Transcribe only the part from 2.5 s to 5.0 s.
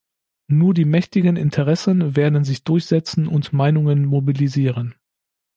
durchsetzen und Meinungen mobilisieren.